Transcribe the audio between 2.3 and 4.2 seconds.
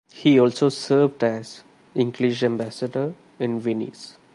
ambassador in Venice.